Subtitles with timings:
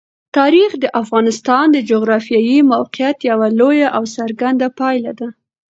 [0.37, 5.27] تاریخ د افغانستان د جغرافیایي موقیعت یوه لویه او څرګنده پایله ده.